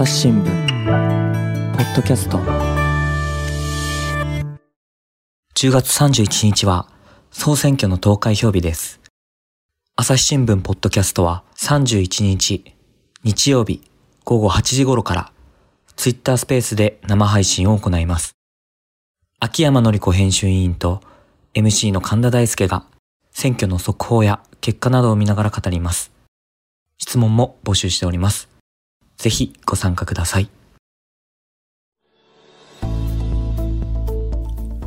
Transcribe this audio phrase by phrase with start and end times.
[0.00, 0.44] 朝日新聞
[1.76, 2.38] ポッドキャスト。
[5.54, 6.88] 10月31日は
[7.30, 8.98] 総選挙の投開票日です。
[9.96, 12.74] 朝日新聞ポッドキャストは31日
[13.24, 13.82] 日曜日
[14.24, 15.32] 午後8時頃から
[15.96, 18.32] ツイッタースペースで生配信を行います。
[19.38, 21.02] 秋山紀子編集委員と
[21.52, 22.86] MC の神田大輔が
[23.32, 26.10] 選挙の速報や結果などを見ながら語ります。
[26.96, 28.48] 質問も募集しております。
[29.20, 30.48] ぜひご参加ください。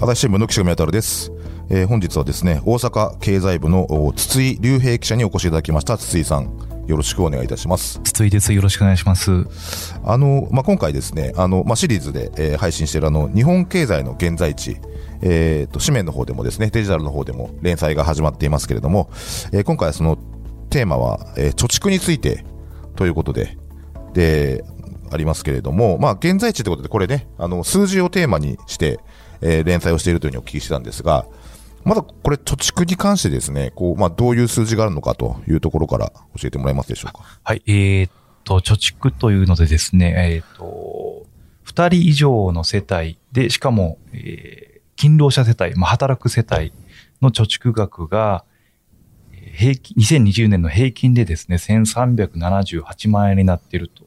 [0.01, 1.31] 朝日新聞の岸上渉です。
[1.69, 5.99] えー、本日はですね、大阪経済部の筒井隆平記者にお越しいただきました。
[5.99, 6.45] 筒井さん、
[6.87, 8.01] よろしくお願いいたします。
[8.03, 8.51] 筒井です。
[8.53, 9.45] よろしくお願いします。
[10.03, 14.77] あの、まあ、今回ですね、あの、まあ、シリーズで、えー、配信しているあの、日本経済の現在地、
[15.21, 19.11] えっ、ー、と、紙面の方でもですね、デジタルの方でも連載が始まっていますけれども、
[19.51, 20.17] えー、今回はその
[20.71, 22.43] テーマは、えー、貯蓄について
[22.95, 23.59] ということで、
[24.13, 24.63] で、
[25.11, 28.99] ありますけれども、まあ、現在地ということで、これね、あの、数字をテーマにして、
[29.41, 31.27] えー、連載をしているというふうにお聞きしたんですが、
[31.83, 37.23] まだこれ、貯蓄に関してですね、こう、まあ、どういう数字があるのかというところから教えてもらえますでしょうか？
[37.43, 38.11] はい、えー、っ
[38.43, 41.27] と、貯蓄というのでですね、えー、っと、
[41.61, 46.73] 二人以上の世帯で、しかも、えー、勤労者世帯、まあ、働く世帯
[47.21, 48.45] の貯蓄額が、
[49.53, 54.03] 平均、2020年の平均でですね、1378万円になっていると。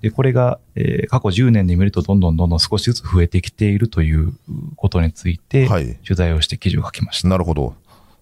[0.00, 4.32] で、これが、えー、過去10年で見るとどんどんどんどん少しずつ増えてきているという
[4.76, 7.28] ことについて、はい、取材をして記事を書きました。
[7.28, 7.74] なるほど。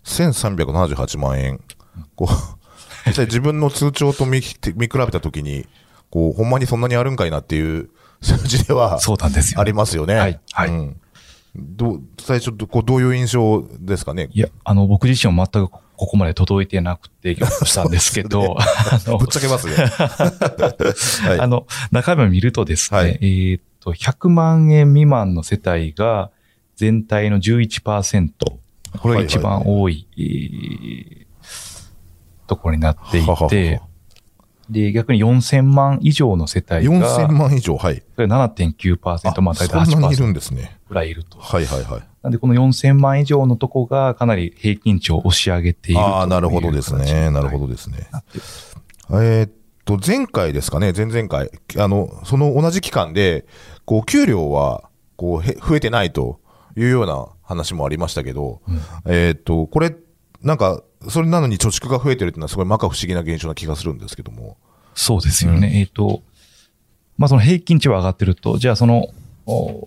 [0.05, 1.61] 1378万円。
[2.17, 2.35] こう、
[3.07, 4.41] 実際自分の通帳と見
[4.75, 5.67] 見比べたときに、
[6.11, 9.61] こう、ほんまにそんなにあるんかいなっていう数字では、そうなんですよ。
[9.61, 10.15] ありますよね。
[10.15, 10.41] はい。
[10.53, 10.69] はい。
[10.71, 11.01] うん
[11.59, 14.29] ど最初こう、どういう印象ですかね？
[14.33, 18.57] いや、あの、僕自身も全くここまで届いてなくて、したんですけど、
[19.19, 19.75] ぶっちゃけますね。
[21.29, 26.31] はい、あの、中身を見るとですね、はい、えっと、100万円未満の世帯が
[26.77, 28.31] 全体の11%、
[28.99, 30.07] これが一番多い、
[32.47, 33.51] ところになっていて、ははは
[34.71, 37.27] で、逆に4000万以上の世帯が。
[37.27, 38.03] 4000万以上、はい。
[38.15, 39.85] それ7.9%、まあ大体8%。
[39.87, 40.76] そんなにいるんですね。
[40.89, 41.39] ぐらいいると。
[41.39, 42.03] はいはいはい。
[42.23, 47.31] なんでこの4000万以上のとこがかなり平均値を押し上げているああ、なるほどですね。
[47.31, 48.09] なるほどですね。
[49.11, 49.51] えー、っ
[49.85, 51.51] と、前回ですかね、前々回。
[51.79, 53.47] あの、その同じ期間で、
[53.85, 56.41] こう、給料は、こう、増えてないと
[56.77, 59.95] いうような話もありましたけど、うん、えー、っと、これ、
[60.43, 64.57] なんか、それなのに貯蓄が増えてるっていうのはすごい摩訶不思議な現象な気がするんですけども。
[64.95, 65.69] そうですよね。
[65.69, 66.23] うん、えっ、と、
[67.17, 69.09] まあ、その平均値は上がってると、じゃあその、
[69.47, 69.87] お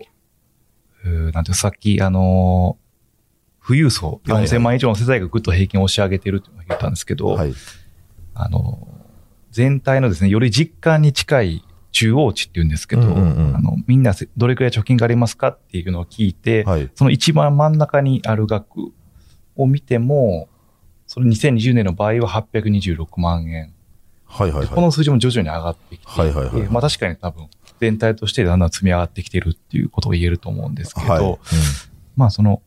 [1.04, 7.54] なんてさっき、あのー、富裕層、4000万以上の世帯がぐっと平均を押し上げてるって言ったんですけど、はい、
[8.34, 8.88] あの、
[9.52, 18.92] 全体のですね、より実感に近い中央値って言うんですけど、うんうんうん、あのみんなどれくらい貯金がありますかっていうのを聞いて、はい、その一番真ん中にある額
[19.56, 20.50] を見ても、
[21.08, 23.74] その2020年の場合は826万円。
[24.26, 27.48] はいはいはい、この数字も徐々に上がってきて、はいはいはい、まあ確かに多分
[27.80, 31.38] 全体としてだんだん積み上がってきてるっていうことを言えると思うんですけど、はいうん、
[32.16, 32.62] まあその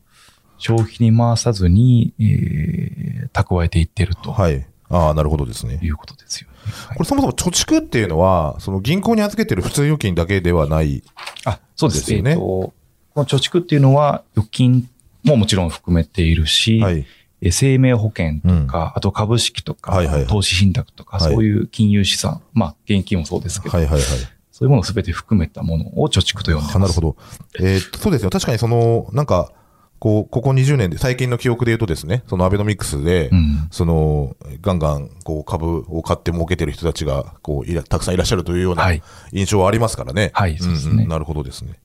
[0.59, 4.33] 消費に回さずに、えー、蓄えていってると。
[4.33, 4.67] はい。
[4.89, 5.81] ああ、なるほどですね。
[5.83, 6.57] いうことですよね。
[6.89, 11.03] はい、これそもそも貯蓄っていうのは、その銀行に預けてる普通預金だけではない、
[11.45, 12.33] あ、そうですよね。
[12.33, 12.73] えー、こ
[13.17, 14.89] の貯蓄っていうのは預金
[15.25, 17.07] ももちろん含めているし、はい
[17.51, 24.03] 生命保険とか、うん、あと株式とか、はいはいはい、投資信託とか、そういう金融資産、まあ、現金もそうですけど、はいはいはい、
[24.53, 26.79] そういうものをすべて含めたものを貯蓄と呼んでます。
[26.79, 27.17] なるほど。
[27.59, 28.31] えー、そうですよ。
[28.31, 29.51] 確かにその、なんか、
[29.99, 38.93] こう、ここ20年で、最近の記憶で言うとですね、そのアベノミクスで、うん、その、ガンガン、こう、株を買って儲けてる人たちが、こう、いら、たくさんいらっしゃるというような
[39.33, 40.33] 印象はありますからね。
[40.35, 41.79] はい、はい、そうですね、うん、なるほどですね。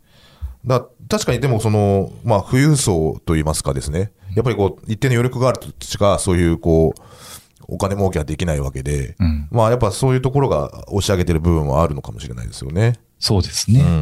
[0.66, 7.02] だ確かにでもその、まあ、富裕層といいますかですね、やっぱりこう、一定の余力があるとしか、そういうこう、
[7.68, 13.00] お金儲けはできないわけで、うん、まあやっぱそういうところが押し上げてる部分はあるのかもしれないですよね。
[13.20, 13.82] そうですね。
[13.82, 13.94] うんうん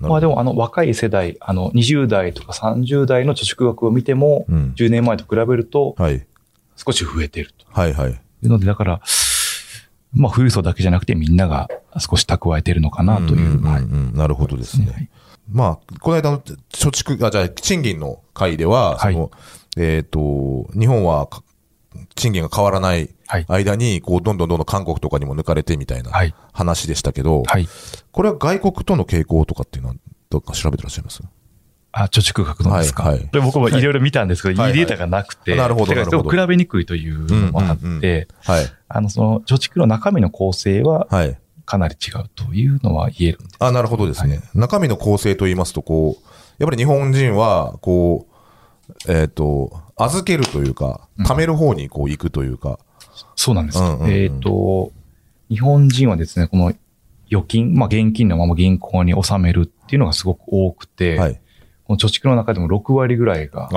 [0.00, 5.94] うん、まあでもあの若い世代、あの20代とか30代の貯蓄額を見ても、うん、10年前と比べると、
[6.76, 7.66] 少し増えていると。
[7.70, 8.10] はいはい。
[8.12, 9.00] いうので、だから、
[10.14, 11.68] まあ富裕層だけじゃなくてみんなが
[11.98, 13.60] 少し蓄えているのかなという。
[14.16, 14.90] なるほどですね。
[14.90, 15.08] はい
[15.48, 16.56] まあ、この間の貯
[16.90, 19.30] 蓄、あ、じゃあ、賃金の会では、はい、その、
[19.76, 21.28] えっ、ー、と、日本は
[22.16, 23.14] 賃金が変わらない
[23.46, 26.10] 間に、こう、どんどんどんどん韓国とかにも抜かれてみたいな
[26.52, 27.68] 話でしたけど、はい、
[28.10, 29.94] これは外国との傾向とかっていうのは、
[30.28, 31.22] どっか調べてらっしゃいます？
[31.92, 33.04] あ、貯蓄額のですか？
[33.04, 35.94] はい、はい、で僕もいろいろ見たんですけど、はい、いいデータがなくて、なるほど。
[35.94, 38.66] だから比べにくいというのもあって、はい。
[38.88, 41.38] あの、その、貯蓄の中身の構成は、はい。
[41.64, 43.56] かなり違うというのは言えるんです。
[43.58, 44.40] あ、なるほどですね。
[44.54, 46.24] 中身の構成と言いますと、こう、
[46.58, 48.35] やっぱり日本人は、こう、
[49.08, 52.78] えっ、と、預けるというか、貯める方にこう行くというか、
[53.34, 53.78] そうなんです。
[53.78, 54.92] うんうんうんえっ、と、
[55.48, 56.72] 日本人はですね、この
[57.30, 61.40] 預金、まあ現金のまま銀行に納めるっていうのがすごく多くて、はい。
[61.84, 63.68] この貯蓄の中でも6割ぐらいが。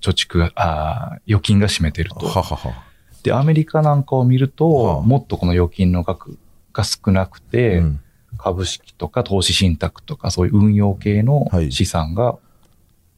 [0.00, 2.26] 貯蓄が、あー預金が占めてると。
[2.26, 2.84] ははは。
[3.22, 6.38] で、アメリカなんかを見ると、はあもっとこの預金の額
[6.72, 8.00] が少なくて、うん
[8.36, 12.36] 株式とか投資信託とかそういう運用系のはい資産が、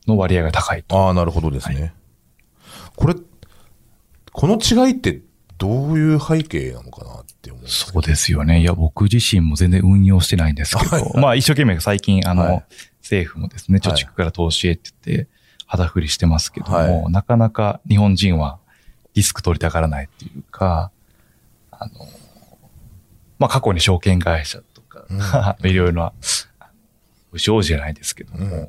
[0.07, 0.97] の割合が高いと。
[0.97, 1.95] ああ、なるほどですね。
[2.97, 3.15] これ、
[4.33, 5.21] この違いって
[5.59, 7.93] どういう背景なのかなって思うんですけど。
[7.95, 8.61] そうですよね。
[8.61, 11.21] いや、僕自身も全然運用してないんですけど、はいはい。
[11.21, 12.65] まあ一生懸命最近、あの、はい。
[13.03, 14.03] 政府もですね、貯はい。
[14.03, 15.29] 蓄から投資へって言って、
[15.67, 17.13] 肌振りしてますけども、はい。
[17.13, 18.59] なかなか日本人は
[19.15, 20.91] リスク取りたがらないっていうか、
[21.71, 21.93] あの、
[23.39, 26.13] まあ過去に証券会社とか、 いろいろな、
[27.37, 28.67] 不祥事じゃないですけども、うん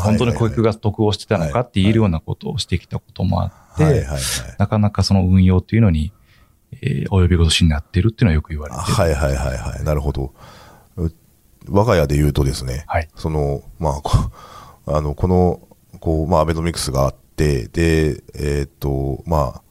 [0.00, 4.06] 本当に顧客が得をしてたのかって言えるようなことをしてきたこともあって。
[4.58, 6.12] なかなかその運用というのに、
[6.80, 8.84] えー、及び腰になってるっていうのはよく言われてる。
[8.84, 9.84] はいはいはいはい。
[9.84, 10.32] なるほど。
[10.96, 11.10] う
[11.68, 14.30] 我が家で言うとですね、はいその、まあ、こ
[14.86, 15.60] あの、この、
[15.98, 19.62] こう、まあ、アベノミクスがあって、で、えーっと、まあ、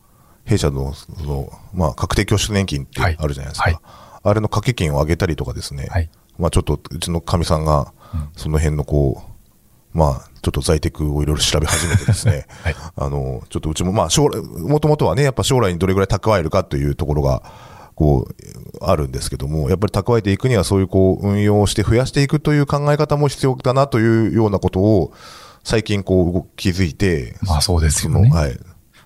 [0.44, 3.70] 弊社の、その、まあ、確定拠出年金ってはいあるじゃないですか。
[3.70, 3.80] はい
[4.24, 7.94] あれの掛け金を上げたりとかですね、はいまあ、ちょっと、うちのかみさんが、
[8.36, 12.76] その辺のこう、まあ、ちょっと在宅をいろいろ調べ始めてですね、 はい。
[12.96, 17.44] あの、ちょっとうちも、まあ、将来、もともとはね、やっぱ将来にどれぐらい蓄えるかというところが、
[17.96, 25.14] こう、あるんですけども、やっぱり蓄えていくにはそういうこう、運用をして増やしていくという考え方も必要だなというようなことを、
[25.64, 28.30] 最近こう、動気づいて、まあそうですよね。
[28.32, 28.60] はい。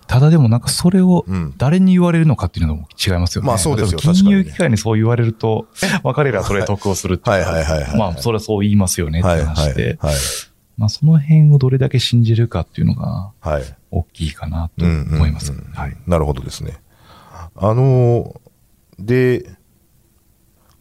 [0.08, 3.48] ただでもなんかそれをうん誰に言われるのかっていうのも違いますよね。
[3.48, 5.68] まあそうですよ金融機関にそう言われると、
[6.04, 10.16] まあ彼らはそれで得をするっていうかはいはいはいまあそれはそう言いますよねって話で、はい。
[10.78, 13.64] まあその辺をどれだけ信じるかっていうのがはい。
[13.90, 15.54] 大きいかなと思います。
[16.06, 16.78] なるほどですね。
[17.56, 18.48] あのー
[19.00, 19.46] で、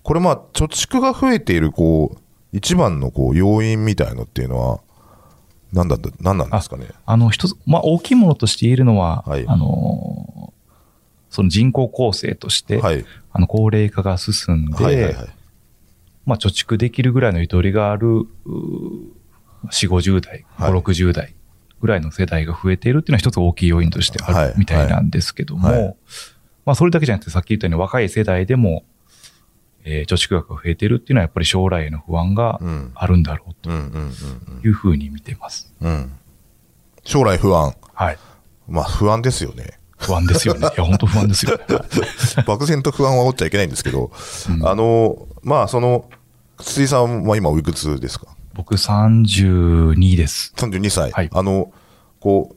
[0.03, 2.19] これまあ、貯蓄が増えている、こう、
[2.53, 4.81] 一番のこう、要因みたいのっていうのは、
[5.77, 6.87] 何だった、何なんですかね？
[7.05, 10.53] あの一つ、まあ大きいものとして言えるのは、はいあの、
[11.31, 13.05] その人口構成として、はい。
[13.33, 15.29] あの高齢化が進んで、はいはいはい。
[16.25, 19.17] まあ、貯蓄できるぐらいのゆとりがある、うー
[19.71, 21.35] 4、50代、はい5、60代
[21.81, 25.97] ぐらいの世代が増えているっていうのは一つ大きい要因としてあはいるみたいなんですけども、
[26.65, 28.85] まあ、それだけじゃなくてさっき言ったように若い世代でも、
[29.89, 35.73] えー貯蓄額が増えているっていうのはやっぱり将来への不安がうんあるんだろうとうんうんうんいうふうに見てます。
[35.81, 35.91] うん。
[35.91, 36.13] うん。
[37.05, 37.73] 将来不安。
[37.95, 38.19] はい。
[38.69, 39.79] まあ、不安ですよね。
[39.97, 40.67] 不安ですよね。
[40.77, 41.65] いや、本当不安ですよね。
[42.47, 44.11] 漠然と不安は煽っちゃいけないんですけど、
[44.65, 46.11] あの、まあ、その、
[46.59, 48.27] 筒井さんは今おいくつですか？
[48.55, 50.53] 僕32です。
[50.57, 51.71] 32歳、はいあの、
[52.19, 52.57] こう、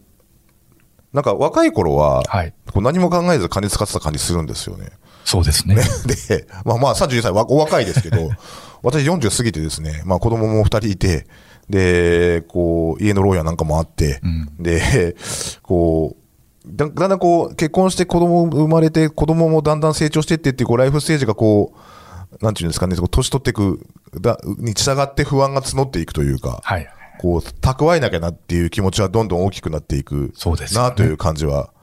[1.13, 2.53] なんか若い頃は、はい。
[2.71, 4.89] こう何も考えず金使ってた感じするんですよね。
[5.25, 5.75] そうですね。
[5.75, 8.29] で、まあまあ32歳、わお若いですけど、
[8.83, 11.27] 私40過ぎてですね、まあ子供も2人いて、
[11.69, 15.15] で、こう、家の牢屋なんかもあって、うんで、
[15.61, 16.19] こう、
[16.65, 23.85] だだんだんこう、結婚して子供生まれて、子供もだんだん成長してってっていう、こう、ライフステージがこう、なんていうんですかね、年取っていく、
[24.19, 26.87] だに従って不安が募っていくというか、はい。
[27.19, 31.73] こう、蓄えなきゃなっていう気持ちはどんどん大きくなっていくそうですよねなという感じは、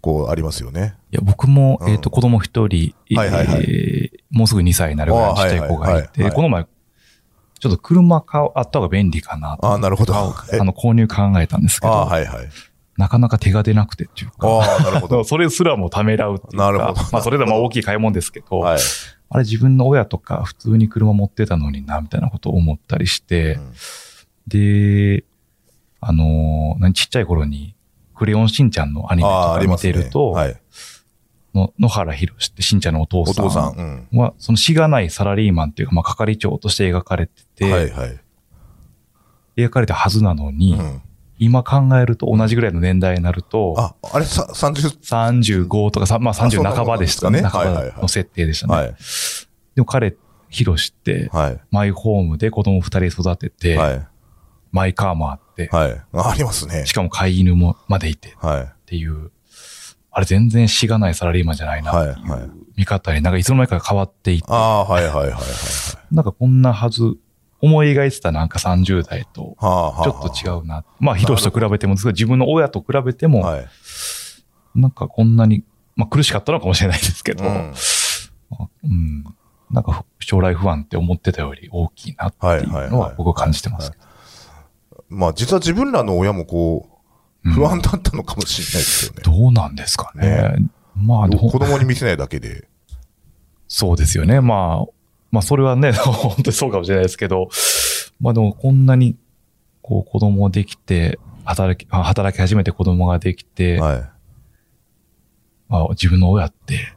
[0.00, 0.96] こう、ありますよね。
[1.12, 9.66] いや、僕も、うんえっ、と、子供一人、はいはいはいえーもうすぐ2歳になるぐらいのちっちゃい子がいて、この前、ちょっと車買う、あった方が便利かなと。
[9.66, 10.14] ああ、なるほど。
[10.14, 12.48] あの、購入考えたんですけど、はいはい。
[12.96, 15.22] なかなか手が出なくてっていうか、ああ、なるほど。
[15.24, 18.80] それすらもためらうっていうか、なるほどまあ、それでも大きい買い物ですけど、はい。
[19.30, 23.72] あれ自分の親とか普通に車持ってたのにな、みたいなことを思ったりして、うん
[24.46, 25.24] で、
[26.00, 27.74] あのー何ちっちゃい頃に、
[28.14, 29.76] クレヨンしんちゃんのアニメとか見。
[29.78, 30.60] てると、はい。
[31.54, 34.08] の野原ひろしってしんちゃんのお父さんお父さん。
[34.12, 34.18] うん。
[34.18, 38.20] は、そのしがないサラリーマンっていうか、まあ、係長として描かれてて、はいはい。
[39.56, 41.02] 描かれたはずなのに、うん。
[41.38, 47.40] 今考えると同じぐらいの年代になると、あ、あれ、さ、30、35とかさ、まあ30半ばでしたね。
[47.40, 48.74] あそんなもんなんですかねはいはいはい半ばの設定でしたね。
[48.74, 48.94] はい。
[49.74, 50.16] でも彼、
[50.50, 51.60] ヒロシって、はい。
[51.70, 54.06] マイホームで子供二人育てて、はい。
[54.72, 56.02] マイカーもあって、はい。
[56.12, 56.92] あありますねし。
[56.92, 58.72] かも飼い犬もまでいてっはい。
[58.86, 59.30] ていう、
[60.10, 66.14] あれ全然しがないサラリーマンじゃないなっていはいはいう見方になんかいつの間にか変わっていって、ああ、はいはいはいはいはい。
[66.14, 67.16] なんかこんなはず、
[67.62, 70.04] 思い描いてたなんか30代と、はあ、はあ。
[70.04, 70.84] ちょっと違うな。
[70.98, 73.66] まあ、ヒロシと比べてもですけど、自分の親と比べても、はい。
[74.74, 77.74] なんかこんなに、まあ苦しかったのかもしれないですけど、うん。
[78.84, 79.24] うん
[79.70, 83.92] なんか将来不安って思ってたより大きいなっていうのは僕は感じてます。
[85.10, 86.88] まあ実は自分らの親もこ
[87.44, 89.22] う、不安だったのかもしれないですよね。
[89.22, 90.56] どうなんですかね。
[90.96, 92.68] まあ、子供に見せないだけで。
[93.66, 94.40] そうですよね。
[94.40, 94.92] まあ、
[95.30, 97.48] まあそれはね、 本当にそうかもしれないですけど、
[98.20, 99.16] まあでもこんなに、
[99.82, 104.10] こう子供できて、働き、働き始めて子供ができて、はい、
[105.68, 106.94] まあ自分の親って、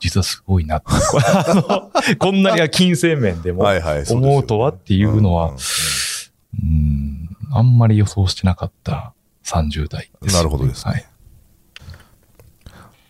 [0.00, 3.64] 実はすごいなこんなに金銭面でも
[4.10, 5.54] 思うとはっていうのは、
[6.62, 9.14] うん、あんまり予想してなかった
[9.44, 10.92] 30代です、ね、なるほどですね。
[10.92, 11.06] はい、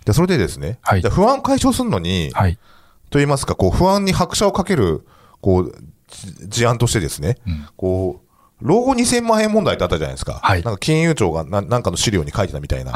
[0.05, 2.55] でそれでですね、はい、じゃ不安解消するのに、はい、
[3.11, 5.07] と言いますか、こう不安に拍車をかける
[5.41, 5.75] こう
[6.47, 8.29] 事案としてですね、うん、こう
[8.61, 10.41] 老後2000万円問題ってあったじゃないですか。
[10.43, 12.93] はい、なんか金融庁がななんかの資料に書いてたみたいな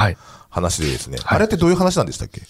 [0.50, 2.42] 話でですね、はい、あれってどういう話なんでしたっけ？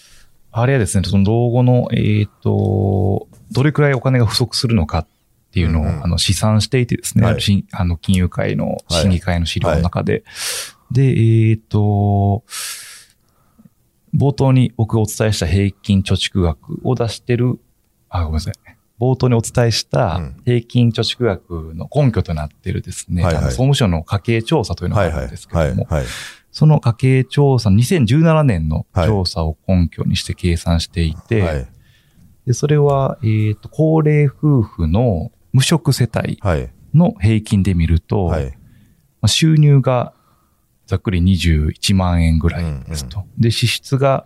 [0.55, 5.07] あれはですね、その老後の、えっ、ー、と、どれくらいお金が不足するのかっ
[5.53, 10.13] ていうのを、うん、あの試算していてですね、はい、あの金融界の審議会の資料の中で。
[10.13, 12.43] はい、で、えっ、ー、と、
[14.15, 17.59] 冒頭に僕お伝えした平均貯蓄額を出してる、
[18.09, 18.53] あ、ごめんなさい。
[18.99, 25.87] 冒頭にお伝えした平均貯蓄額の根拠となっているですね、はいはい、総務省の家計調査というのがあるんですけれども、
[26.51, 31.67] その家計調査、2017年の調査を根拠にして計算していて、はい、
[32.45, 36.39] でそれは、えっ、ー、と、高齢夫婦の無職世帯
[36.93, 38.51] の平均で見ると、はい、ま
[39.21, 40.13] あ、収入が
[40.87, 43.19] ざっくり21万円ぐらいですと。
[43.19, 44.25] うんうん、で、支出が、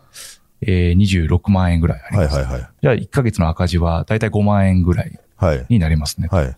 [0.62, 2.36] えー、26万円ぐらいあります。
[2.36, 5.20] はいはいはい、じゃあ、1ヶ月の赤字はだいたい5万円ぐらい
[5.70, 6.30] になりますね。
[6.32, 6.56] はい、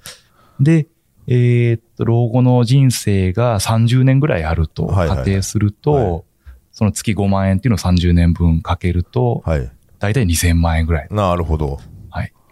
[0.60, 0.88] で、
[1.28, 6.26] えー、っと、老後の人生が30年ぐらいあると仮定すると、
[6.72, 11.08] その月5万円っていうのを30年分かけると、はい、だいたい2000万円ぐらい。
[11.12, 11.80] なるほど。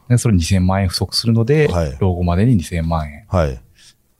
[0.08, 0.18] はい。
[0.18, 3.26] でそれ2000万円不足するので、はい、老後までに2000万円。
[3.28, 3.60] はい。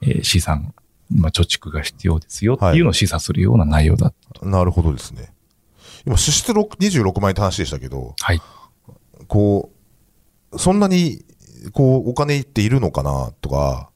[0.02, 0.74] えー、資産、
[1.10, 5.34] まあ、貯蓄が必要ですよっていうのを示唆するような内容だった、はい、なるほどですね。
[6.06, 8.42] 今、支出26万円って話でしたけど、はい。
[9.28, 9.72] こ
[10.52, 11.26] う、そんなに、
[11.74, 13.90] こう、お金っているのかなとか、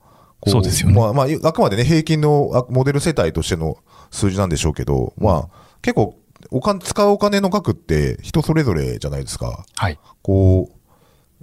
[0.48, 0.95] そうですよね。
[0.95, 3.77] まあ、まあ、あくまでね、平均のモデル世帯としての
[4.10, 6.17] 数字なんでしょうけど、まあ、結構、
[6.50, 9.65] お金、使うお金の額って人それぞれじゃないですか。
[9.75, 10.00] はい。
[10.24, 10.80] こう、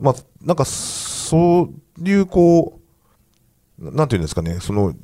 [0.01, 2.81] まあ、なんか、そういう、こ
[3.79, 4.95] う、なんていうんですかね、その、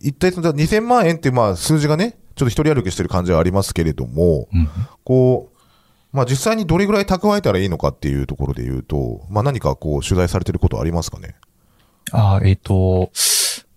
[0.00, 4.68] 一体その2000万円ってまあ数字がね、ちょっと一人歩きしてる感じはありますけれども、うん、
[5.02, 11.36] こう、まあ実際にどれぐらい蓄えたらいいのかっていうところで言うと、まあ何かこう取材されてることありますかね？
[12.12, 13.10] あえっ、ー、と、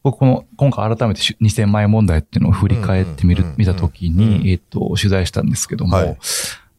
[0.03, 6.17] 僕この、今回改めて2000万円問題っていうのを振り返ってみる、見たときに、えっ、ー、と、取材したんですけども、はい、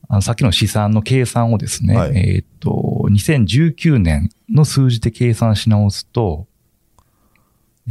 [0.09, 6.47] あのさっきの試算の計算をですね、はい、えっ、ー、と、2019年の数字で計算し直すと、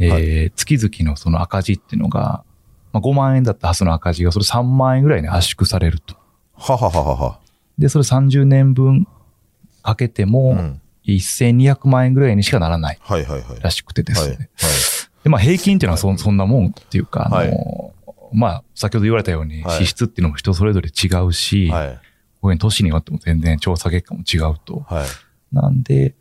[0.00, 2.44] えー、はい、月々のその赤字っていうのが、
[2.92, 6.16] まあ、5万円だったはずの赤字がそれ3万円ぐらいに圧縮されると。
[6.54, 7.38] ははははは。
[7.78, 9.06] で、それ30年分
[9.82, 10.80] かけても、うん。
[11.06, 12.98] 1200万円ぐらいにしかならない。
[13.62, 14.26] らしくてですね。
[14.26, 14.46] はいはい。
[14.46, 14.48] はい、
[15.24, 17.94] で、まあ平均っていうのはそそんなもんっていうか、あの、
[18.32, 22.00] まあ先ほど言われたように支出っていうのも人それぞれ違うし、はい、
[22.40, 24.80] こう年によっても全然調査結果も違うと。
[24.88, 26.14] はい、なんで、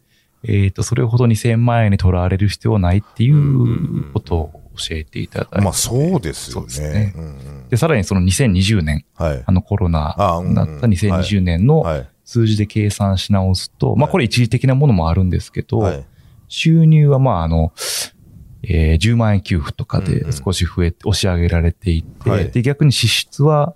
[0.43, 5.62] えっ、ー、と、それほど2000万円にとらわれる必要はないっていうことを教えていただいて。
[5.62, 6.67] まあそうですよね。
[6.79, 7.27] でね、うんう
[7.65, 12.09] ん、で、さらにその2020年、はい、あのコロナだった2020年の、はい。
[12.27, 16.05] 数字で計算し直すと、まあこれ一時的なものもあるんですけど、はい、
[16.50, 17.71] 収入はまああの、
[18.63, 23.75] えー、10万円給付とかで少し増えて、押し上げられていて、はい、で、逆に支出は、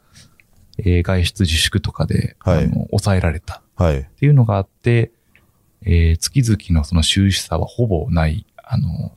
[0.85, 5.11] えー、外出自粛とかで、はい、あの抑えられたっていうのがあって、
[5.83, 9.11] えー、月々のその収支差はほぼない、あの、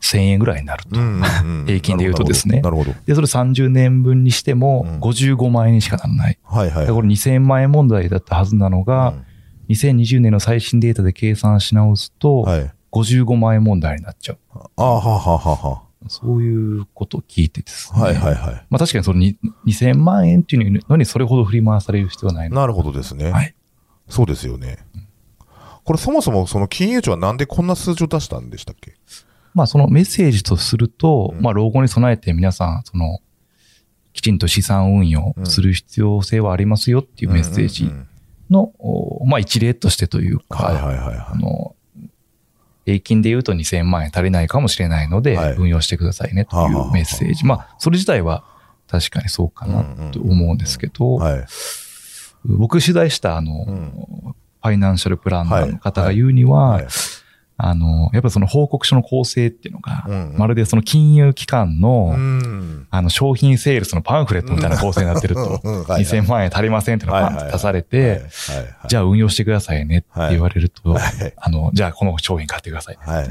[0.00, 1.00] 1000円ぐらいになると。
[1.66, 2.60] 平均で言うとですね。
[2.60, 2.92] なるほど。
[3.06, 6.38] で、それ30年分にしても55万円にしかならない。
[6.42, 6.86] はいはい。
[6.88, 9.14] これ2000万円問題だったはずなのが、
[9.68, 12.44] 2020年の最新データで計算し直すと、
[12.92, 14.38] 55万円問題になっちゃう。
[14.76, 15.83] ああ、はははは。
[16.08, 18.00] そういうことを聞いてですね。
[18.00, 18.66] はいはいはい。
[18.70, 19.20] まあ確かにその
[19.66, 23.30] 2000万円っていうのにそれほど振り回される必要はないなるほどですね。
[23.30, 23.54] はい。
[24.08, 24.78] そうですよね。
[25.84, 28.94] これそもそもその金融庁はなんでこんな数字を出したんでしたっけ？
[29.54, 33.20] まあそのメッセージとすると、うん、まあ老後に備えて皆さん、その、
[34.12, 37.88] きちんと資産運用する必要性はありますよっていうメッセージ
[38.50, 38.72] の、
[39.26, 41.63] まあ一例としてというか、はいはいはい、あの、
[42.84, 47.44] 平均で言うと2000万円足りないかもしれないので、運用してくださいねというメッセージ。
[47.44, 48.44] まあ、それ自体は
[48.88, 51.18] 確かにそうかなと思うんですけど、
[52.44, 56.86] 僕取材したあの、ファイナンシャルプランナーの方が言うには、はい
[57.56, 62.86] あの、やっぱりその報告書の構成っていうのが、うんうんまるでその金融機関の、うん。
[62.90, 68.28] あの、商品セールスのパンフレットみたいな構成になってると、 うんうんはいはい2000万円足りませんっていうのがパンと出されはいて、はい
[68.88, 71.02] じゃあ運用してくださいねって言われると、はい
[71.36, 73.30] あの、じゃあこの商品買ってくださいねはい。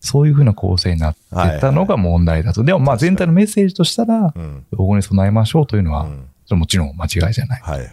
[0.00, 1.18] そういうふうな構成になって
[1.60, 2.62] たのが問題だと。
[2.62, 4.64] でもまあ全体のメッセージとしたら、うん。
[4.70, 7.88] 老後に備えましょうというのは、うんそれもちろん間違いじゃないはいはい。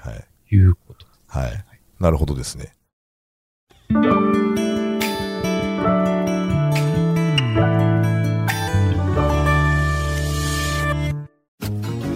[0.47, 1.05] ということ。
[1.27, 1.65] はい。
[1.99, 2.71] なるほどですね。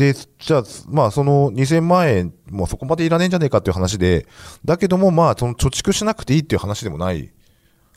[0.00, 4.26] で、じゃあ、まあ、その2000万円、もうそこまでいらねえんじゃねえかっていう話で、
[4.64, 7.30] だけども、まあ、その貯蓄しなくていいっていう話でもない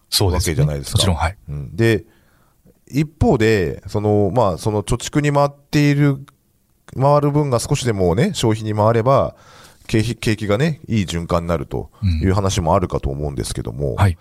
[0.10, 0.98] そうです、わけじゃないですか。
[0.98, 1.38] もちろん、はい。
[1.48, 1.76] うん。
[1.78, 2.04] で、
[2.88, 6.26] 一方で、その、まあ、その貯蓄に回っている、
[7.00, 9.38] 回る分が少しでもね、消費に回れば、
[9.88, 11.90] 景気景気がね、いい循環になると
[12.22, 14.18] いう話もあるかと思うんですけども、はい。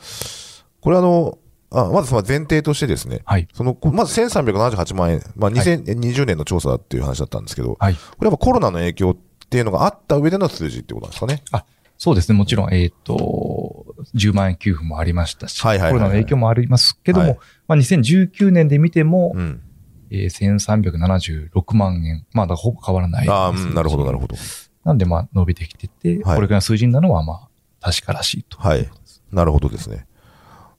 [0.80, 1.36] これあの、
[1.73, 3.49] あまずその前提としてですね、はい。
[3.52, 7.95] その、こまず1378万円、まあ、2020年の調査だっていう話だったんですけど、はい。
[7.95, 11.43] これやっぱコロナの影響っていうのがあった上での数字ってことなんですかね？
[11.50, 11.64] あ、
[11.99, 12.37] そうですね。
[12.37, 17.38] もちろん、えっ、と、10万円給付もありましたし、はいはいはいはいコロナの影響もありますけども、はい
[17.69, 19.62] まあ、2019年で見ても、うん。
[20.11, 22.26] えー1376万円。
[22.33, 23.29] まあ、だほぼ変わらない。
[23.29, 24.37] ああ、うん、なるほど、なるほど。
[24.85, 27.49] なんで、まあ、伸びてきてて、はいこれぐらいの数字なのは、ま
[27.81, 28.59] あ、確からしいと。
[28.59, 28.91] はい。
[29.31, 30.07] なるほどですね。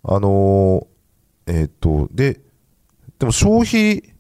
[0.04, 2.40] あのーえーっと、で、
[3.20, 4.14] でも消費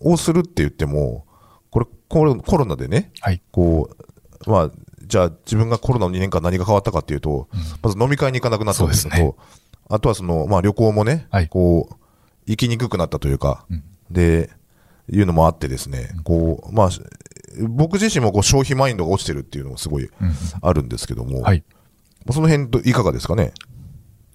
[0.00, 1.26] をするって言っても、
[1.70, 3.40] これコロコロナでね、はい。
[3.50, 3.90] こ
[4.46, 4.70] う、まあ、
[5.06, 7.48] じゃあ自分がコロナの2年間何が変わったかっていうと、
[7.82, 9.36] まず飲み会に行かなくなったんですけど、
[9.88, 11.94] あとはその、まあ旅行もね、はいこう、
[12.46, 14.50] 行きにくくなったというか、うんで、
[15.10, 16.90] いうのもあってですね、こう、まあ、
[17.68, 20.12] 僕自身もこう消費マインドが落ちてるっていうのもすごいうん
[20.60, 21.64] あるんですけども、はい。
[22.30, 23.52] その辺どいかがですかね？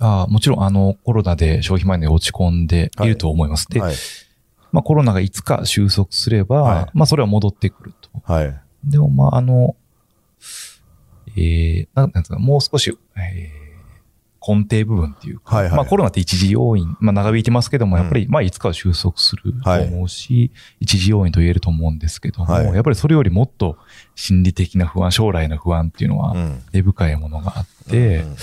[0.01, 3.67] あもちろん、あの、コロナで消費マインドが落ち込んでいると思います。
[3.69, 3.95] で、はい。
[4.71, 8.09] まあ、コロナがいつか収束すれば、はいまあ、それは戻ってくると。
[8.23, 8.59] はい。
[8.83, 9.75] でも、まあ、あの、
[11.37, 13.61] えー、なんですか、もう少し、えー
[14.43, 23.77] 根底部分っていうか、はいはいまあコロナって一時要因、まあ長引いてますけども、やっぱり、まあいつかは収束すると思うし、一時要因と言えると思うんですけども、はいやっぱりそれよりもっと
[24.15, 28.35] 心理的な不安、将来の不安っていうのはうん根深いものがあって、うんうん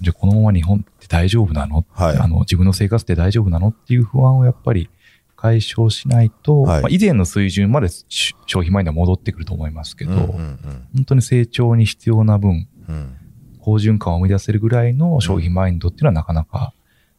[0.00, 2.16] じゃあこのまま日本って大丈夫なの、はい。
[2.16, 4.88] あの自分の生活って大丈夫なのっていう不安をやっぱり
[5.36, 6.82] 解消しないと、はい。
[6.82, 12.94] まあ、以前の水準までし消費マインドは戻ってくると思いますけど、うんうん本当に成長に必要な分、うん。
[12.94, 13.16] うん
[13.62, 16.72] 好循環を生み出せるぐらいの消費マインドっていうのはなかなか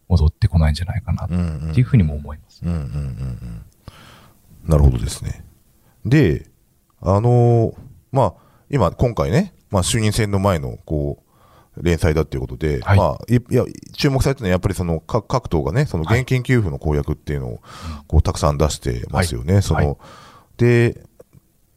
[0.10, 2.62] 戻ってこないんじゃないかなうんうんっていうふうにも思います。
[2.66, 2.84] うんうんうん。
[2.84, 3.62] うん
[4.66, 5.44] なるほどですね。
[6.06, 6.48] で、
[7.02, 7.76] あのー
[8.12, 8.34] まあ、
[8.70, 11.31] 今、今回ね、まあ、衆院選の前の、こう、
[11.78, 17.62] 連載だっていうことで、はいまあ、いいや、注目されてるのはやっぱりその各各党がね、その現金給付の公約っていうのを、
[18.08, 19.62] こう、たくさん出してますよね。
[19.62, 19.98] その、はい
[20.62, 21.02] で、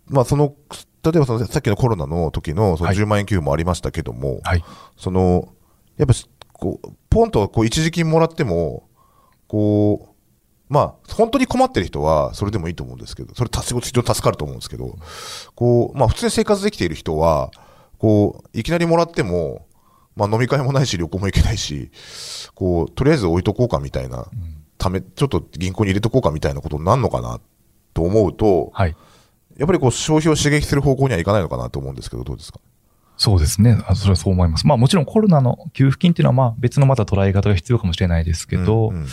[0.06, 0.54] まあ、その、
[1.02, 4.64] 例えばそのさっきのコロナの時のそのはい10万円給付もありましたけども、はい。
[4.98, 5.48] その、
[5.96, 8.88] やっぱし、こう、ポンとこう一時金もらっても、
[9.48, 10.14] こう、
[10.68, 14.96] まあ、本当に困ってる人は、それでもいいと思うんですけど、それ、非常に助かると思うんですけど、
[15.54, 17.50] こう、まあ、普通に生活できている人は、
[17.98, 19.66] こう、いきなりもらっても、
[20.16, 21.90] まあ、飲み会もないし、旅行も行けないし、
[22.54, 24.26] こう、とりあえず置いとこうかみたいな、
[24.78, 27.40] ため、ちょっと銀行に入れとこうかみたいなことになるのかな、
[27.92, 28.96] と思うと、はい。
[29.56, 32.60] やっぱりこう、消費を刺激する方向にはいかないのかなと思うんですけど、どうですか？
[33.16, 33.80] そうですね。
[33.86, 34.66] あそれはそう思います。
[34.66, 39.06] まあもちろんコロナの給付金っていうのはまあ別のまた捉え方が必要かもしれないですけど、うんうん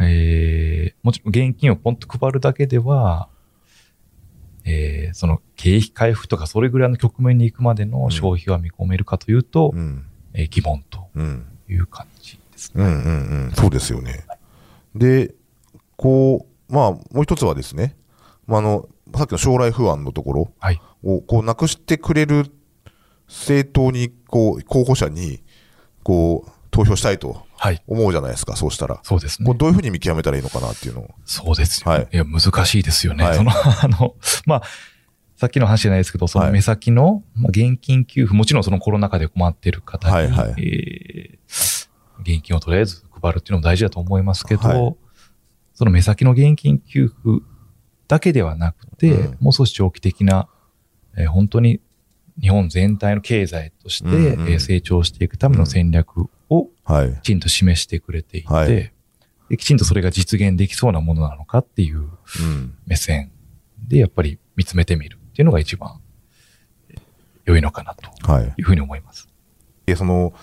[0.00, 3.28] えー、もちろん現金をポンと配るだけでは、
[4.70, 10.04] えー、その経費回復とかそれぐらいの局面に行くまでの消費は見込めるかというと、うん。
[10.34, 11.46] えー疑問とうん。
[11.70, 12.84] いう感じですね。
[12.84, 14.24] うんうんうん、そうですよね。
[14.94, 15.34] で、
[15.96, 17.96] こう、まあ、もう一つはですね、
[18.46, 20.80] まあ、あの、さっきの将来不安のところはい。
[21.02, 22.50] を、こう、なくしてくれる
[23.26, 25.42] 政党に、こう、候補者に、
[26.02, 27.47] こう、投票したいとはい。
[27.86, 29.00] 思うじゃないですか、そうしたら。
[29.02, 29.54] そうですね。
[29.54, 31.10] どういうふうに見極めたらいいのかなっていうのを。
[31.24, 32.16] そうですよ、はいい。
[32.16, 33.24] や、難しいですよね。
[33.24, 34.14] はいその、 あの、
[34.46, 34.62] まあ、
[35.36, 41.88] さっきの話じゃないですけど、その目先の、まあ、現金給付、もちろんそのコロナ禍で困ってる方に、はいはいえー
[42.20, 44.96] 現金をとりあえず配るっていうのも大事だと思いますけど、はい
[45.74, 47.44] その目先の現金給付
[48.08, 50.48] だけではなくて、うんもう少し長期的な、
[51.16, 51.80] えー本当に
[52.40, 57.14] 日本全体の経済として、えー成長していくための戦略をはい。
[57.22, 58.92] きちんと示してくれていて、はい
[59.48, 62.02] できちんとそれが実現できそうなものなのかっていうう
[62.42, 62.74] ん。
[62.86, 63.30] 目線
[63.86, 66.00] でやっぱり見つめてみるっていうのが一番
[66.90, 67.00] えー
[67.46, 68.44] 良いのかなとはい。
[68.44, 69.26] いうふうに思います。
[69.86, 70.34] で、その、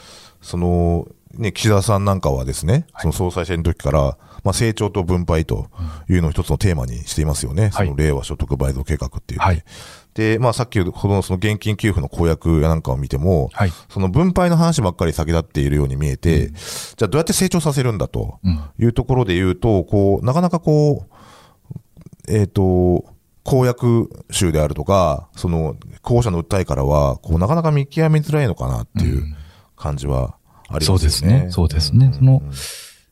[0.41, 5.69] その、ね、岸田さんなんかはですね、その総裁選の時から、まあ、成長と分配と
[6.09, 7.63] いうのを一つのテーマにしていますよね。
[7.63, 9.63] はいその令和所得倍増計画っていう、はい。
[10.15, 13.71] で、まあ、さっきほどのその現金給付の公約やなんかを見ても、はい。
[13.89, 18.59] その分配の話ばっかり先立っているように見えて、じゃあどうやって成長させるんだとうん。
[18.79, 23.05] いうところで言うと、こう、なかなかこう、えっ、と、
[23.43, 29.35] 公約集であるとか、その、候補者の訴えからは、こう、なかなか見極めづらいのかなっていううん
[29.75, 30.37] 感じは
[30.69, 30.95] ありますよね。
[30.95, 32.41] そうですねそうですねんその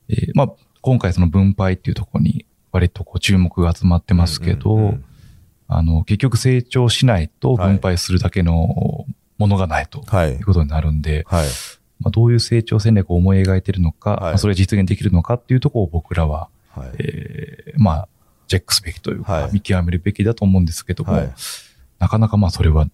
[0.09, 0.49] えーまあ、
[0.81, 5.05] 今回その分配っていうところに割とこう注目が集まってますけど、うんうんうん
[5.77, 9.05] あの、結局成長しないと分配するだけの
[9.37, 10.45] ものがないとはいいう。
[10.45, 11.47] ことになるんで、はい。
[11.99, 16.89] まあ、どういう成長戦略を思い描いているのか、はいまあそれが実現できるのかっていうところを僕らは、はい。
[16.99, 18.07] えーまあ、
[18.47, 21.33] チェックすべきというか、はい見極めるべきだと思うんですけども、はい
[21.99, 22.91] なかなかまあそれはい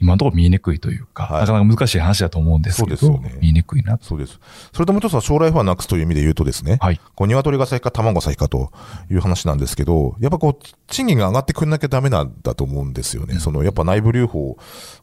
[0.00, 4.04] 今のところ見えにくいというか、はいなかなか難しい話だと思うんですけど、そうですよね見えにくいなと。
[4.04, 4.38] そうです。
[4.72, 7.00] それともう一つは将来不安なくすという意味で言うとですね、はい。
[7.14, 8.72] こう鶏が先か卵が先かと
[9.10, 13.38] いう話なんですけど、やっぱこう、賃金が上がってくんなきゃダメなんだと思うんですよね。
[13.38, 14.56] その、やっぱ内部留保、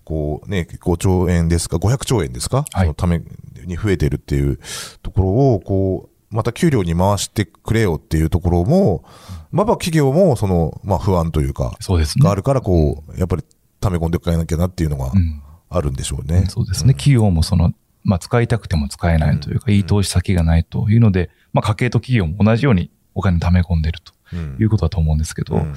[0.03, 3.21] こうね、5兆円ですか、500兆円ですか、はいそのため
[3.65, 4.59] に増えてるっていう
[5.03, 9.03] ところを、こう、また給料に回してくれよっていうところも、
[9.51, 12.25] まあ、企業も、その、まあ、不安というか、そうですね。
[12.25, 13.43] があるから、こう、やっぱり
[13.79, 15.41] 溜め込んでいかなきゃなっていうのがうん。
[15.69, 16.45] あるんでしょうね。
[16.47, 16.93] そうですね。
[16.93, 19.73] 企業もその、まあ、使いたくても使えないというか、うん。
[19.73, 24.57] いい投資先がないというので、まあ、家計と企業も同じようにお金貯め込んでるとうん。
[24.59, 25.73] いうことだと思うんですけど、うん。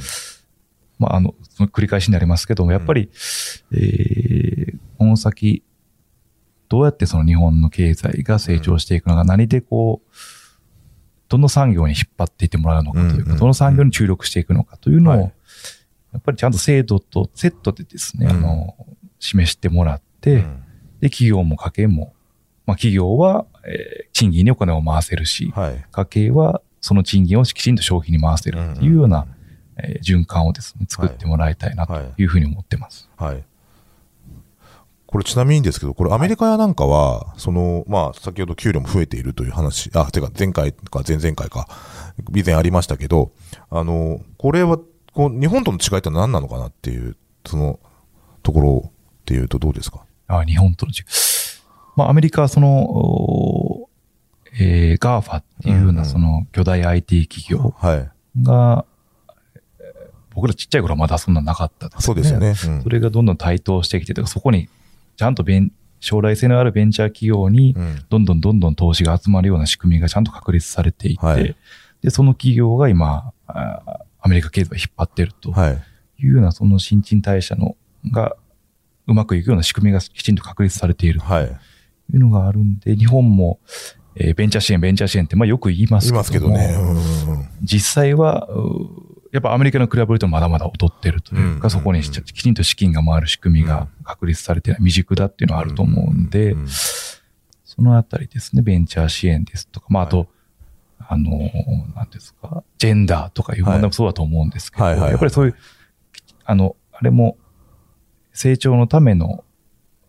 [1.00, 3.10] まあ、あの、その繰り返しになりますけども、やっぱり、
[3.72, 5.64] えーこの先、
[6.68, 10.10] どうやってその日本の経済が成長していくのか、何でこう、
[11.30, 13.38] どの産業に引っ張っていってもらうのかというか、うんうん。
[13.38, 15.32] どの産業に注力していくのかというのを、はい
[16.12, 18.76] やっぱりちゃんと制度とセットでですね、うんあの、
[19.18, 20.64] 示してもらって、うん
[21.00, 22.14] で、企業も家計も、
[22.66, 25.84] まあ企業は、えー賃金にお金を回せるし、はい。
[25.90, 29.26] 家計はその賃金をきちんと消費に回せるっていうような、
[29.78, 33.08] えー循環をですね、作ってもらいたいなというふうに思ってます。
[33.16, 33.42] はい。
[35.06, 41.66] これちなみにですけど、これアメリカやなんかは、その、まあ、先ほど給料も増えているという話、あ、てか前回か前々回か、
[42.32, 43.32] 以前ありましたけど、
[43.70, 44.78] あの、これは、
[45.12, 47.78] こう、日本との違いって何なのかなっていう、その、
[48.42, 48.90] ところっ
[49.26, 50.04] ていうとどうですか？
[50.28, 51.04] あ日本との違い。
[51.96, 53.90] まあ、アメリカはその、お
[54.58, 58.10] えー、GAFA っていうよううんうなんその巨大 IT 企業はい。
[58.42, 58.84] が、
[59.78, 62.02] えー僕らちっちゃい頃はまだそんななかったですね。
[62.02, 62.38] そうですよ。
[62.38, 62.54] ね。
[62.76, 64.68] うんそれがどんどん台頭してきて、そこに
[65.16, 71.56] ちゃんとベン将来性のあるベンチャー企業にうんどんどんどんどん投資が集まるような仕組みがちゃんと確立されていて、はい
[72.02, 73.82] で、その企業が今、あ
[74.20, 75.52] アメリカ経済を引っ張ってると。
[75.52, 75.82] はい。
[76.18, 77.76] いうような、その新陳代謝の
[78.12, 78.36] が
[79.06, 81.26] うまくいくような仕組みがきちんと確立されていると。
[81.26, 81.44] はい。
[81.44, 83.60] いうのがあるんで、日本も、
[84.16, 86.76] えーベンチャー支援、ベンチャー支援ってまあよく言いますけどますけどね。
[87.62, 96.66] 実際は、うやっぱアメリカの比べるとまだまだ劣ってるというか、うんそこにしきちんと資金が回る仕組みが確立されてない、未熟だっていうのはあると思うんで、うん。
[96.68, 100.28] そのあたりですね、ベンチャー支援ですとか、まあ、あと、
[101.12, 105.56] あのー、なんですか、ジェンダーとかいう問題もそうだと思うんですけど、はいはいはいやっぱりそういう、
[106.44, 107.36] あの、あれも、
[108.32, 109.44] 成長のための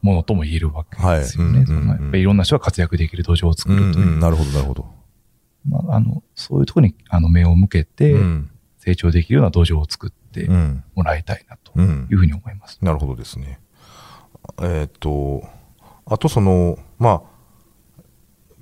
[0.04, 1.66] ものとも言えるわけですよね。
[1.66, 4.08] はいろんな人が活躍できる土壌を作うんるという。
[4.10, 4.86] うんなるほど、なるほど。
[5.68, 10.84] まあ、あの、そういうところにあの目を向けて、うん成長できるような土壌を作ってうん。
[10.96, 12.80] もらいたいなとうんいうふうに思います。
[12.82, 13.60] なるほどですね。
[14.60, 15.44] えーっと、
[16.06, 17.31] あとその、まあ、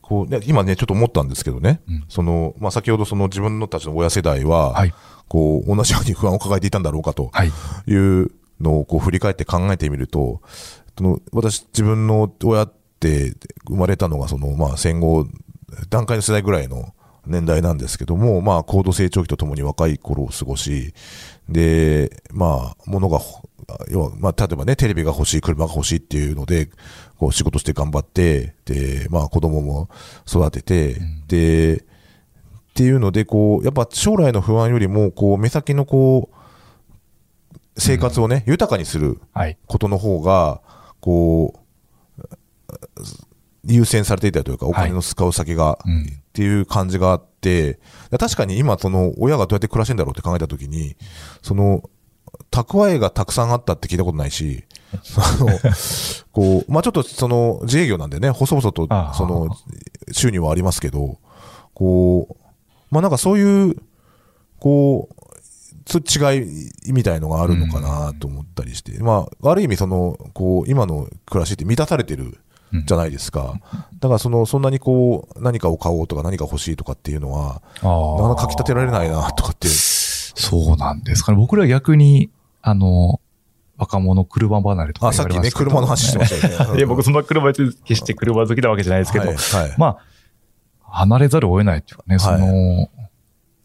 [0.09, 4.93] こうね、今ね、ちょっと思ったんですけどね、うんその、まあ、先ほどその自分のたちの親世代は、はい。
[5.27, 7.51] こう、同じように不安を抱えていたんだろうかとはい。
[7.85, 10.41] いうのをこう振り返って考えてみると、
[10.97, 13.35] その私、自分の親って
[13.67, 15.27] 生まれたのがその、まあ、戦後、
[15.91, 16.95] 段階の世代ぐらいの
[17.27, 20.95] 年代なんですけども、まあ、高度成長期とともに若い頃を過ごし、
[21.47, 23.47] で、まあ、物がほ、
[23.91, 26.69] 要は、まあ、例えばね、テレビが欲しい、車が欲しいっていうので、
[27.19, 29.89] こう、仕事して頑張って、で、まあ、子供も
[30.27, 30.95] 育てて、
[31.27, 31.83] で、っ
[32.73, 36.35] ていうので、こう、やっぱ将来の不安よりも、こう、目先のこう、
[37.77, 39.57] 生活をね、豊かにするはい。
[39.67, 40.61] ことの方が、
[40.99, 41.61] こ
[42.17, 42.23] う、
[43.65, 46.03] 優先されていたというか、お金の使う先が、うん。
[46.03, 47.79] っていう感じがあっって、
[48.19, 50.97] 確かに今その親がどうやって暮らしてんだろうって考えたときに、
[51.41, 51.89] その、
[52.51, 54.63] 蓄えがたくさんあったって聞いたことないし、
[55.17, 55.47] あの、
[56.31, 59.55] こう、まあ、ちょっとその自営業なんでね、細々とその
[60.11, 61.17] 収入はありますけど、
[61.73, 62.35] こう、
[62.91, 63.75] まあ、なんかそういう、
[64.59, 65.19] こう、
[65.85, 66.37] つ違
[66.89, 72.39] いみたいのがあるのかなと思ったりして、まあ、ある意味その、こう、今の暮らしって満たされてる
[72.85, 73.55] じゃないですか。
[73.99, 79.67] だからその、そんなにこう、何かを買おうとか何か欲しいとかっていうのは、なかなかかき立てられないなとかって。
[79.67, 81.37] そうなんですかね。
[81.37, 82.29] 僕ら逆に、
[82.61, 83.21] あの、
[83.77, 86.77] 若者車離れとかあ、さっきね、 車の話してましたよね。
[86.77, 89.97] いや、僕そんな車で決して車好きなわけじゃないですけど、はいはいまあ、
[90.83, 92.89] 離れざるを得ないっていうかね、その、はい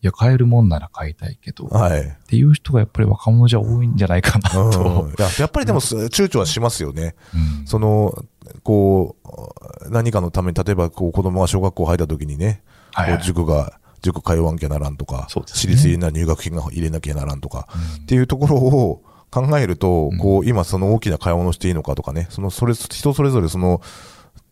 [0.03, 2.03] い、や、買えるもんなら買いたいけど、はい。
[2.03, 5.11] っていう人がやっぱり若者じゃ多いんじゃないかなうんと。
[5.19, 7.15] いややっぱりでも、躊躇はしますよね。
[7.35, 8.25] うんその、
[8.63, 17.67] こう、何かのために、例えば、こう、子供が小学校入った時にね、はいはい塾が、塾通わんきゃならんとか、私立入れな入学金が入れなきゃならんとか、
[18.03, 23.81] っていうところを考えると、こう、今その大きな買い物していいのかとかね、その、それ、人それぞれその、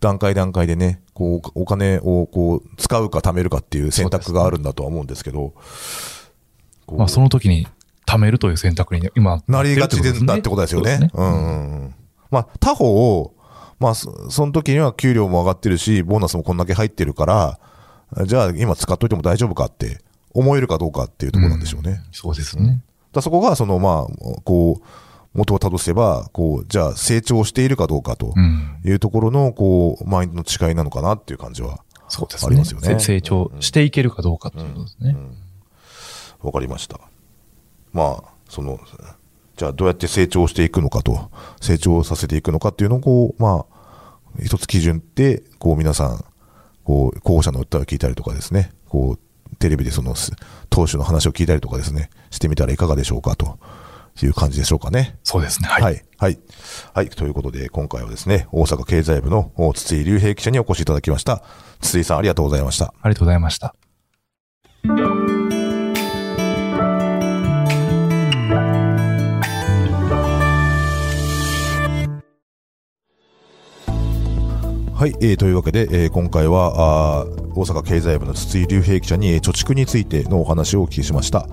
[0.01, 5.53] 段階段階でね、こう、お金をこう、使うか貯めるかっていう選択があるんだとは思うんですけど、
[6.87, 7.69] こうまあ、その時に
[8.07, 11.11] 貯めるという選択にね今、なりがちでだってことですよね。
[11.15, 11.95] そううんうんうん。
[12.31, 13.33] まあ、他方、
[13.79, 17.61] まあ、そその時には給料も上がってるし、ボーナスもこんだけ入ってるから、
[18.27, 20.01] じゃあ今使っといても大丈夫かって
[20.33, 22.03] 思えるかどうかっていうところなんでしょうね。
[22.13, 22.83] そうですね。
[23.13, 24.87] だそこが、その、まあ、こう、
[25.35, 28.81] 元をたどせば、こう、じゃあ成長しているかどうかとうん。
[28.85, 31.85] いうところの、こう、マインドの違いなのかなっていう感じは。
[32.47, 35.17] ありますよねせ成長していけるかどうかということですね。
[36.43, 37.01] わかりました。
[37.93, 38.79] まあ、その、
[39.57, 46.25] じゃあどうやって成長していくのかと、成長させていくのかっていうのを、こう、まあ、一つ基準って、こう皆さん、
[46.85, 50.33] こう、候補者の訴えを聞いたりとかですね、こう、テレビでその、す
[50.71, 53.59] 党首の話を聞いたりとかですね、してみたらいかがでしょうかと
[54.23, 55.19] いう感じでしょうかね。
[55.23, 55.69] そうですね。
[55.69, 55.81] は。
[55.83, 56.01] はいい。
[56.19, 56.39] はい。
[56.95, 57.09] はい。
[57.11, 61.43] ということで、今回はですね、大阪経済部のお筒井隆平記者にお越しいただきました。
[61.81, 62.87] 筒井さん、ありがとうございました。
[62.87, 63.82] ありがとうございました。
[75.03, 81.49] はい、えーというわけで、えー今回はあー大阪経済部の筒井隆平記者に、えー貯蓄についてのお話をお聞きしました。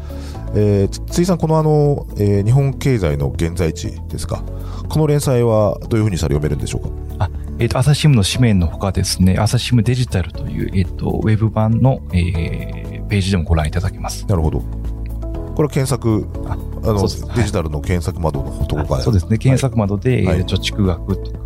[0.54, 4.44] えーつ筒井さん、このあの、えー日本経済の現在地ですか、
[4.88, 7.26] この連載はどういうふうにしたら読めるんでしょうか？
[7.26, 14.28] あ、えっ、と、朝日新聞の紙面のほかですね、朝日新聞デジタルという、えっ、と、ウェブ版の、えーページでもご覧いただけます。
[14.28, 14.60] なるほど。
[14.60, 17.02] これは検索、ああの
[17.36, 19.02] デジタルの検索窓のところから。
[19.02, 21.39] そうですね、検索窓で、はいえー貯蓄額と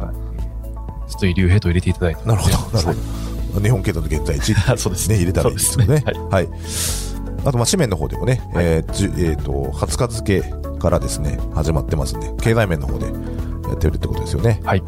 [1.03, 2.25] か、筒井隆平と入れていただいて。
[2.25, 2.97] なるほど、なる
[3.53, 3.61] ほど。
[3.61, 4.53] 日本経済の現在地。
[4.77, 6.03] そうですね、入れたらいいですよね。
[6.31, 6.49] はい。
[7.45, 10.41] あと、まあ、紙面の方でもね、えーじゅえーと、20日付
[10.79, 14.61] からですね、始まってますんで、経済面の方でやってるってことですよね。
[14.63, 14.83] はい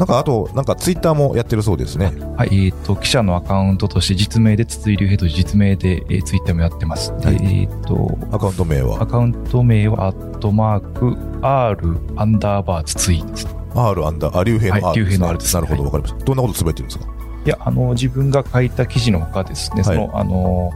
[0.00, 2.14] なんか、あと、なんか、ツイッターもやってるそうですね。
[2.34, 7.12] はい、えっ、と、記者のアカウントとして実名で筒井隆平と実名で、えー、ツイッターもやってます。
[7.18, 13.59] ではいえっ、と、アカウント名アは、カウント名は、アットマーク、R アンダーバー筒井です。
[13.74, 15.04] R アンダー、あ、竜兵の R はいです、ね。
[15.04, 16.24] 竜兵の R ですなるほど、わかりました。
[16.24, 17.06] どんなことつぶやいてるんですか？
[17.44, 20.70] いや、あの、自分が書いた記事のほかですね、はいその、あの、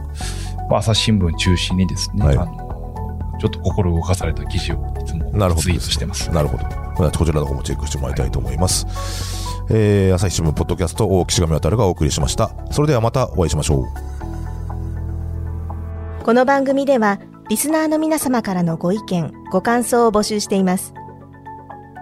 [0.69, 6.31] まあ、朝日新聞中心にですね、はいあの、ちょっと心動かされた記事をいつもなるほどツイートしてます。
[6.31, 6.63] なるほど。
[6.63, 8.87] まあこちらの方もチェックしてもらいたいと思います。
[9.69, 12.51] えー、朝日新聞ポッドキャスト、大岸上渡がお送りしました。
[12.71, 13.85] それではまたお会いしましょう。
[16.23, 20.95] この番組ではリスナーの皆様からのご意見ご感想を募集しています